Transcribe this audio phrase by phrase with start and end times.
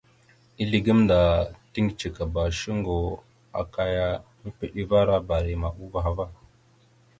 [0.61, 1.17] Ezle gamənda
[1.71, 2.95] tiŋgəcekaba shuŋgo
[3.61, 4.07] aka ya
[4.41, 6.25] mepeɗevara barima uvah ava.